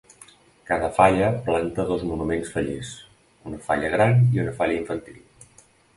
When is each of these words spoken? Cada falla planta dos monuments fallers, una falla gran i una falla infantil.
Cada 0.69 0.87
falla 0.99 1.27
planta 1.49 1.85
dos 1.89 2.07
monuments 2.11 2.53
fallers, 2.55 2.95
una 3.51 3.61
falla 3.69 3.93
gran 3.97 4.19
i 4.37 4.43
una 4.47 4.59
falla 4.63 4.79
infantil. 4.79 5.21